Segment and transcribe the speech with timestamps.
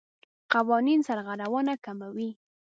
[0.53, 2.29] قوانین سرغړونه کموي.